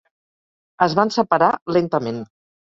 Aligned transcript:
Es 0.85 0.95
van 1.01 1.13
separar 1.17 1.51
lentament. 1.79 2.19